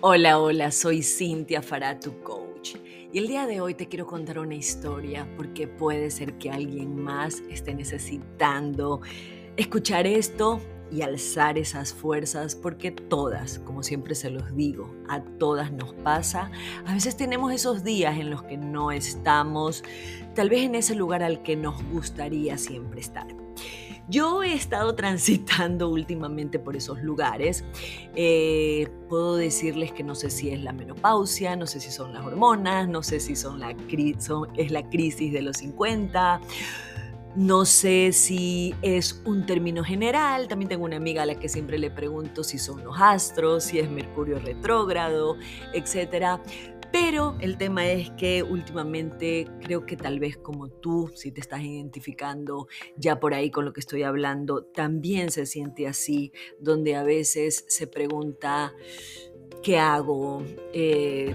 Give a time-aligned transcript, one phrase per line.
[0.00, 2.76] Hola, hola, soy Cintia Fará, tu coach.
[3.12, 7.02] Y el día de hoy te quiero contar una historia porque puede ser que alguien
[7.02, 9.00] más esté necesitando
[9.56, 10.60] escuchar esto
[10.92, 16.52] y alzar esas fuerzas porque todas, como siempre se los digo, a todas nos pasa.
[16.86, 19.82] A veces tenemos esos días en los que no estamos
[20.36, 23.26] tal vez en ese lugar al que nos gustaría siempre estar.
[24.08, 27.64] Yo he estado transitando últimamente por esos lugares.
[28.14, 32.24] Eh, puedo decirles que no sé si es la menopausia, no sé si son las
[32.24, 33.74] hormonas, no sé si son la,
[34.56, 36.40] es la crisis de los 50.
[37.36, 41.78] No sé si es un término general, también tengo una amiga a la que siempre
[41.78, 45.36] le pregunto si son los astros, si es Mercurio retrógrado,
[45.72, 46.40] etc.
[46.90, 51.60] Pero el tema es que últimamente creo que tal vez como tú, si te estás
[51.62, 57.02] identificando ya por ahí con lo que estoy hablando, también se siente así, donde a
[57.02, 58.74] veces se pregunta,
[59.62, 60.42] ¿qué hago?
[60.72, 61.34] Eh,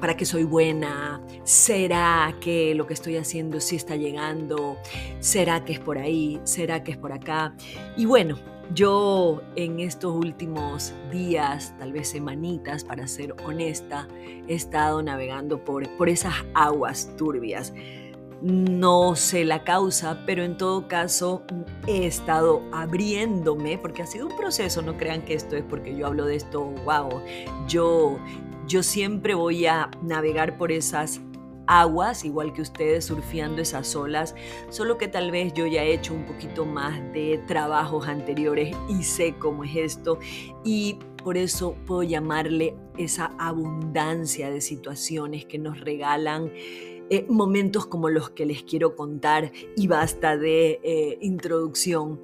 [0.00, 1.22] ¿Para qué soy buena?
[1.44, 4.78] ¿Será que lo que estoy haciendo sí está llegando?
[5.20, 6.40] ¿Será que es por ahí?
[6.44, 7.54] ¿Será que es por acá?
[7.98, 8.38] Y bueno,
[8.74, 14.08] yo en estos últimos días, tal vez semanitas, para ser honesta,
[14.48, 17.72] he estado navegando por, por esas aguas turbias.
[18.42, 21.42] No sé la causa, pero en todo caso
[21.86, 26.06] he estado abriéndome, porque ha sido un proceso, no crean que esto es porque yo
[26.06, 27.20] hablo de esto, wow,
[27.68, 28.18] yo,
[28.66, 31.20] yo siempre voy a navegar por esas
[31.70, 34.34] aguas, igual que ustedes surfeando esas olas,
[34.70, 39.04] solo que tal vez yo ya he hecho un poquito más de trabajos anteriores y
[39.04, 40.18] sé cómo es esto
[40.64, 46.50] y por eso puedo llamarle esa abundancia de situaciones que nos regalan
[47.12, 52.20] eh, momentos como los que les quiero contar y basta de eh, introducción.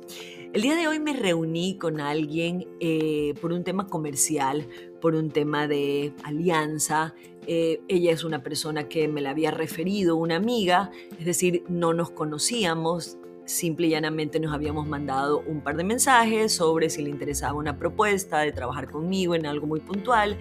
[0.53, 4.67] El día de hoy me reuní con alguien eh, por un tema comercial,
[5.01, 7.15] por un tema de alianza.
[7.47, 11.95] Eh, ella es una persona que me la había referido una amiga, es decir, no
[11.95, 17.11] nos conocíamos, simple y llanamente nos habíamos mandado un par de mensajes sobre si le
[17.11, 20.37] interesaba una propuesta de trabajar conmigo en algo muy puntual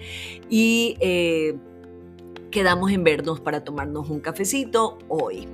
[0.50, 1.56] y eh,
[2.50, 5.46] quedamos en vernos para tomarnos un cafecito hoy.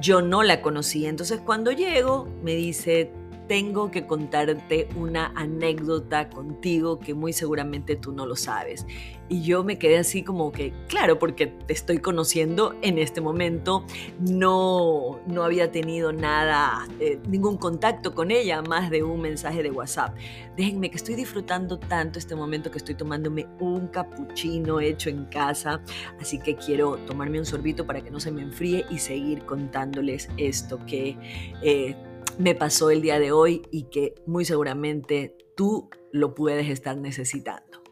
[0.00, 3.10] Yo no la conocía, entonces cuando llego me dice,
[3.48, 8.86] tengo que contarte una anécdota contigo que muy seguramente tú no lo sabes.
[9.30, 13.84] Y yo me quedé así como que, claro, porque te estoy conociendo en este momento,
[14.20, 19.70] no, no había tenido nada, eh, ningún contacto con ella, más de un mensaje de
[19.70, 20.16] WhatsApp.
[20.56, 25.82] Déjenme que estoy disfrutando tanto este momento que estoy tomándome un cappuccino hecho en casa,
[26.20, 30.28] así que quiero tomarme un sorbito para que no se me enfríe y seguir contándoles
[30.36, 31.16] esto que...
[31.62, 31.96] Eh,
[32.38, 37.82] me pasó el día de hoy y que muy seguramente tú lo puedes estar necesitando.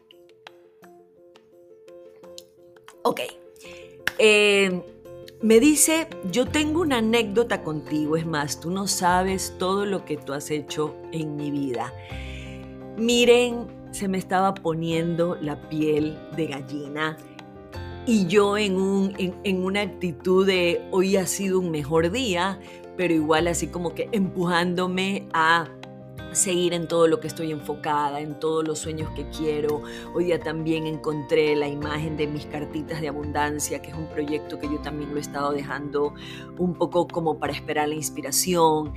[3.02, 3.20] Ok.
[4.18, 4.82] Eh,
[5.42, 10.16] me dice, yo tengo una anécdota contigo, es más, tú no sabes todo lo que
[10.16, 11.92] tú has hecho en mi vida.
[12.96, 17.18] Miren, se me estaba poniendo la piel de gallina
[18.06, 22.58] y yo en, un, en una actitud de hoy ha sido un mejor día,
[22.96, 25.68] pero igual así como que empujándome a
[26.32, 29.82] seguir en todo lo que estoy enfocada, en todos los sueños que quiero.
[30.14, 34.58] Hoy día también encontré la imagen de mis cartitas de abundancia, que es un proyecto
[34.58, 36.14] que yo también lo he estado dejando
[36.58, 38.92] un poco como para esperar la inspiración.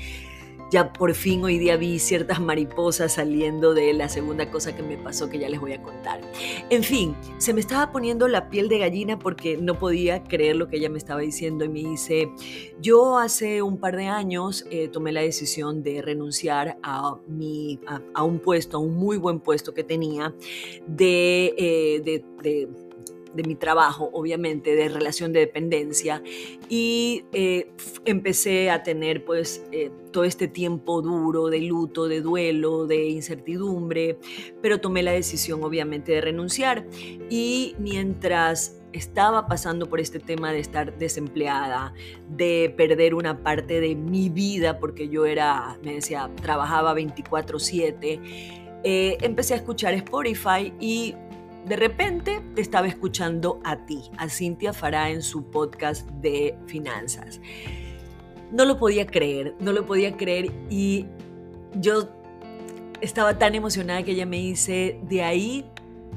[0.72, 4.98] Ya por fin hoy día vi ciertas mariposas saliendo de la segunda cosa que me
[4.98, 6.22] pasó que ya les voy a contar.
[6.70, 10.68] En fin, se me estaba poniendo la piel de gallina porque no podía creer lo
[10.68, 12.32] que ella me estaba diciendo y me dice,
[12.80, 17.80] yo hace un par de años eh, tomé la decisión de renunciar a, mi,
[18.14, 20.36] a, un puesto, a un muy buen puesto que tenía
[20.88, 22.68] de, eh, de de
[23.36, 26.22] mi trabajo, obviamente, de relación de dependencia,
[26.68, 27.72] y eh,
[28.06, 34.18] empecé a tener pues eh, todo este tiempo duro de luto, de duelo, de incertidumbre,
[34.62, 36.86] pero tomé la decisión obviamente de renunciar.
[37.30, 41.94] Y mientras estaba pasando por este tema de estar desempleada,
[42.30, 48.20] de perder una parte de mi vida, porque yo era, me decía, trabajaba 24/7,
[48.84, 51.14] eh, empecé a escuchar Spotify y
[51.66, 57.40] de repente te estaba escuchando a ti, a Cintia Fará en su podcast de finanzas.
[58.52, 61.06] No lo podía creer, no lo podía creer y
[61.76, 62.10] yo
[63.02, 65.66] estaba tan emocionada que ella me dice, de ahí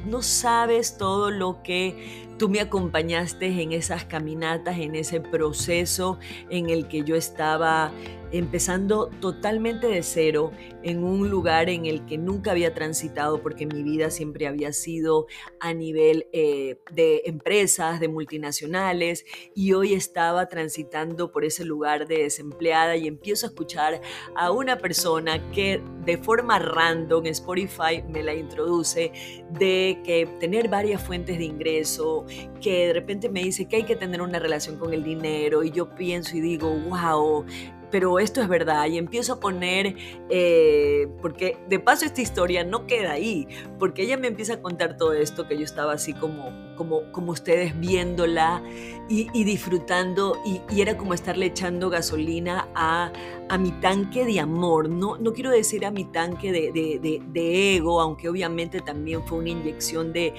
[0.07, 6.19] no sabes todo lo que tú me acompañaste en esas caminatas, en ese proceso
[6.51, 7.93] en el que yo estaba
[8.33, 10.51] empezando totalmente de cero
[10.83, 15.27] en un lugar en el que nunca había transitado porque mi vida siempre había sido
[15.61, 19.25] a nivel eh, de empresas, de multinacionales
[19.55, 24.01] y hoy estaba transitando por ese lugar de desempleada y empiezo a escuchar
[24.35, 29.13] a una persona que de forma random Spotify me la introduce
[29.51, 32.25] de que tener varias fuentes de ingreso,
[32.61, 35.71] que de repente me dice que hay que tener una relación con el dinero y
[35.71, 37.45] yo pienso y digo, wow,
[37.93, 39.95] pero esto es verdad y empiezo a poner,
[40.31, 43.47] eh, porque de paso esta historia no queda ahí,
[43.79, 47.33] porque ella me empieza a contar todo esto que yo estaba así como, como, como
[47.33, 48.63] ustedes viéndola
[49.11, 53.13] y, disfrutando y, era como estarle echando gasolina a,
[53.51, 57.77] a, mi tanque de amor, no, no quiero decir a mi tanque de, de, de
[57.77, 60.33] ego, aunque obviamente también fue una inyección de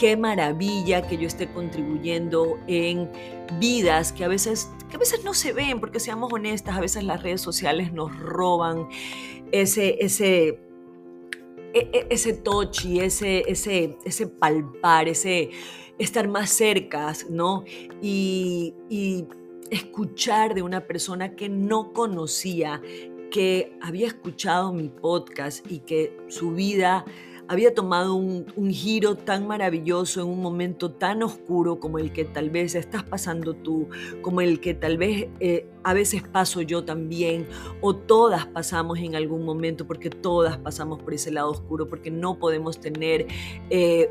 [0.00, 3.10] qué maravilla que yo esté contribuyendo en
[3.60, 7.04] vidas que a veces que a veces no se ven, porque seamos honestas, a veces
[7.04, 8.88] las redes sociales nos roban
[9.52, 10.58] ese, ese,
[11.74, 15.50] e, e, ese tochi, ese, ese, ese palpar, ese
[15.98, 17.62] estar más cerca, ¿no?
[18.02, 19.26] Y, y
[19.70, 22.80] escuchar de una persona que no conocía,
[23.30, 27.04] que había escuchado mi podcast y que su vida
[27.50, 32.48] había tomado un, giro tan maravilloso en un momento tan oscuro como el que tal
[32.48, 33.88] vez estás pasando tú,
[34.22, 37.48] como el que tal vez eh, a veces paso yo también,
[37.80, 42.38] o todas pasamos en algún momento, porque todas pasamos por ese lado oscuro, porque no
[42.38, 43.26] podemos tener...
[43.68, 44.10] Eh,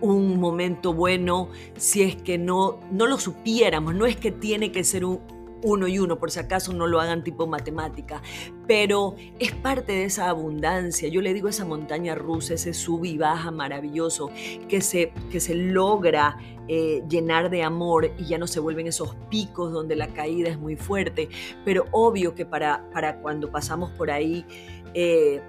[0.00, 1.48] un momento bueno
[1.78, 3.94] si es que no, no lo supiéramos.
[3.94, 5.20] No es que tiene que ser un,
[5.64, 8.22] uno y uno, por si acaso no lo hagan tipo matemática,
[8.68, 11.08] pero es parte de esa abundancia.
[11.08, 14.30] Yo le digo esa montaña rusa, ese sub y baja maravilloso
[14.68, 16.36] que se, que se logra
[16.68, 20.58] eh, llenar de amor y ya no se vuelven esos picos donde la caída es
[20.58, 21.28] muy fuerte,
[21.64, 24.44] pero obvio que para, para cuando pasamos por ahí...
[24.92, 25.42] Eh,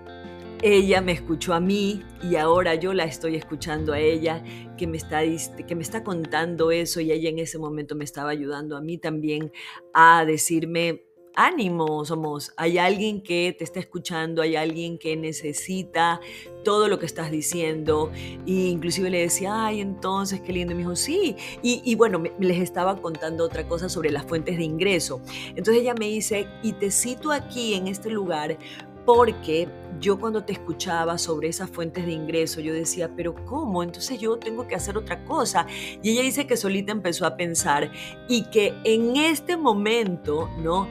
[0.61, 4.43] ella me escuchó a mí y ahora yo la estoy escuchando a ella,
[4.77, 5.21] que me, está,
[5.67, 8.97] que me está contando eso y ella en ese momento me estaba ayudando a mí
[8.97, 9.51] también
[9.93, 11.05] a decirme,
[11.35, 16.19] ánimo, somos, hay alguien que te está escuchando, hay alguien que necesita
[16.63, 18.11] todo lo que estás diciendo.
[18.45, 20.71] Y inclusive le decía, ay, entonces, qué lindo.
[20.71, 21.35] Y me dijo, sí.
[21.61, 25.21] Y, bueno, les estaba contando otra cosa sobre las fuentes de ingreso.
[25.49, 28.57] Entonces ella me dice, y te cito aquí en este lugar
[29.05, 29.67] porque
[29.99, 33.83] yo cuando te escuchaba sobre esas fuentes de ingreso, yo decía, pero ¿cómo?
[33.83, 35.65] Entonces yo tengo que hacer otra cosa.
[36.01, 37.91] Y ella dice que solita empezó a pensar
[38.27, 40.87] y que en este momento, ¿no?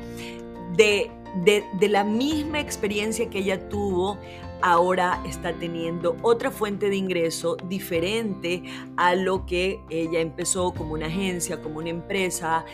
[0.77, 1.11] De,
[1.45, 4.19] de, la misma experiencia que ella tuvo,
[4.63, 8.63] ahora está teniendo otra fuente de ingreso diferente
[8.97, 12.65] a lo que ella empezó como una agencia, como una empresa,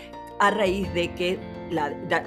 [0.40, 1.38] a raíz de que,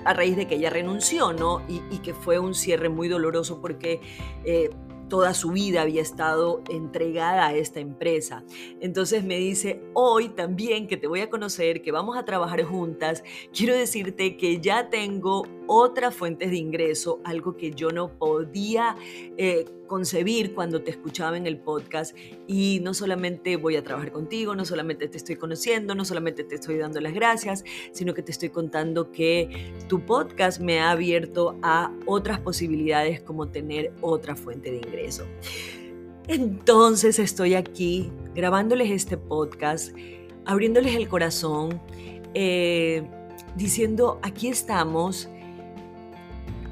[0.06, 1.62] a raíz de que ella renunció, ¿no?
[1.68, 4.00] Y, que fue un cierre muy doloroso porque
[4.46, 4.70] eh,
[5.14, 8.44] toda su vida había estado entregada a esta empresa.
[8.82, 13.24] Entonces me dice, hoy también que te voy a conocer, que vamos a trabajar juntas,
[13.56, 18.96] quiero decirte que ya tengo otras fuentes de ingreso, algo que yo no podía
[19.38, 22.18] eh, concebir cuando te escuchaba en el podcast.
[22.48, 26.56] Y no solamente voy a trabajar contigo, no solamente te estoy conociendo, no solamente te
[26.56, 31.60] estoy dando las gracias, sino que te estoy contando que tu podcast me ha abierto
[31.62, 35.03] a otras posibilidades como tener otra fuente de ingreso.
[36.28, 39.96] Entonces estoy aquí grabándoles este podcast,
[40.46, 41.82] abriéndoles el corazón,
[42.34, 43.04] eh,
[43.56, 45.30] diciendo, aquí estamos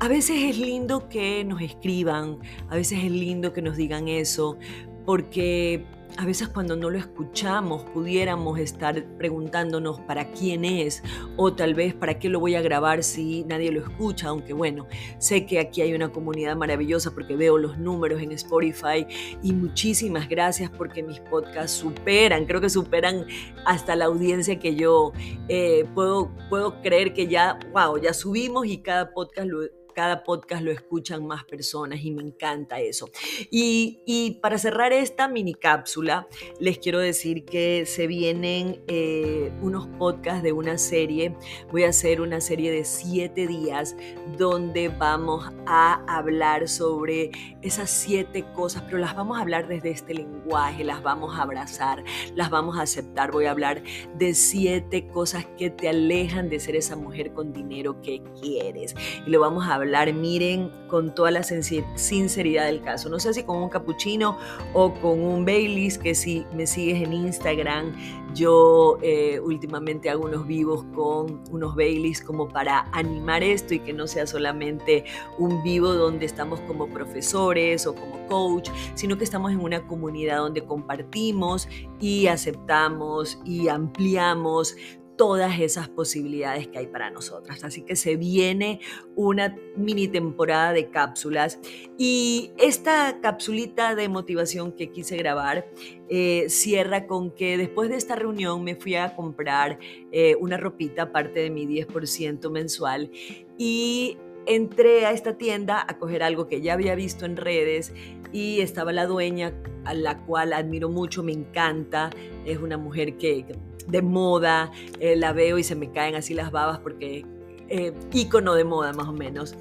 [0.01, 4.57] a veces es lindo que nos escriban, a veces es lindo que nos digan eso,
[5.05, 5.85] porque
[6.17, 11.03] a veces cuando no lo escuchamos pudiéramos estar preguntándonos para quién es
[11.37, 14.87] o tal vez para qué lo voy a grabar si nadie lo escucha, aunque bueno,
[15.17, 19.05] sé que aquí hay una comunidad maravillosa porque veo los números en Spotify
[19.41, 23.25] y muchísimas gracias porque mis podcasts superan, creo que superan
[23.65, 25.13] hasta la audiencia que yo
[25.47, 29.61] eh, puedo, puedo creer que ya, wow, ya subimos y cada podcast lo
[29.93, 33.09] cada podcast lo escuchan más personas y me encanta eso.
[33.49, 36.27] Y, para cerrar esta mini cápsula,
[36.59, 41.35] les quiero decir que se vienen eh, unos podcasts de una serie.
[41.71, 43.95] Voy a hacer una serie de siete días
[44.37, 47.31] donde vamos a hablar sobre
[47.61, 52.03] esas siete cosas, pero las vamos a hablar desde este lenguaje, las vamos a abrazar,
[52.35, 53.31] las vamos a aceptar.
[53.31, 53.83] Voy a hablar
[54.17, 58.95] de siete cosas que te alejan de ser esa mujer con dinero que quieres.
[59.25, 63.09] Y lo vamos a hablar, miren, con toda la sinceridad del caso.
[63.09, 64.37] No sé si con un capuchino
[64.73, 67.93] o con un Baileys, que si me sigues en Instagram,
[68.33, 73.93] yo eh, últimamente hago unos vivos con unos Baileys como para animar esto y que
[73.93, 75.05] no sea solamente
[75.37, 80.37] un vivo donde estamos como profesores o como coach, sino que estamos en una comunidad
[80.37, 81.67] donde compartimos
[81.99, 84.75] y aceptamos y ampliamos
[85.21, 87.63] todas esas posibilidades que hay para nosotras.
[87.63, 88.79] Así que se viene
[89.15, 91.59] una mini temporada de cápsulas
[91.95, 95.67] y esta capsulita de motivación que quise grabar
[96.09, 99.77] eh, cierra con que después de esta reunión me fui a comprar
[100.11, 103.11] eh, una ropita, parte de mi 10% mensual
[103.59, 107.93] y entré a esta tienda a coger algo que ya había visto en redes
[108.33, 109.53] y estaba la dueña
[109.85, 112.09] a la cual admiro mucho, me encanta,
[112.43, 113.45] es una mujer que
[113.87, 117.25] de moda, eh, la veo y se me caen así las babas porque
[117.69, 119.55] eh, ícono de moda más o menos.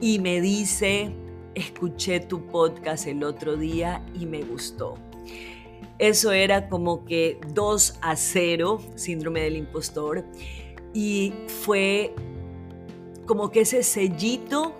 [0.00, 1.14] Y me dice,
[1.54, 4.94] escuché tu podcast el otro día y me gustó.
[5.98, 10.24] Eso era como que 2 a 0, síndrome del impostor.
[10.92, 12.14] Y fue
[13.26, 14.74] como que ese sellito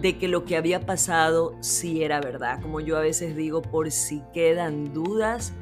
[0.00, 2.60] de que lo que había pasado sí era verdad.
[2.60, 5.52] Como yo a veces digo, por si quedan dudas,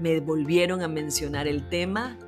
[0.00, 2.18] me volvieron a mencionar el tema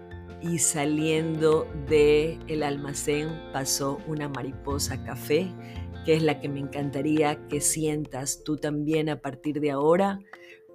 [0.43, 5.49] y saliendo del el almacén pasó una mariposa café,
[6.05, 10.21] que es la que me encantaría que sientas tú también a partir de ahora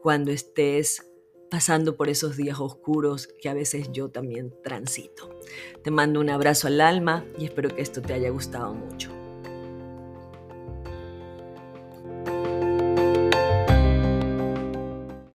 [0.02, 1.08] cuando estés
[1.50, 5.30] pasando por esos días oscuros que a veces yo también transito.
[5.84, 9.21] Te mando un abrazo al alma y espero que esto te haya gustado mucho.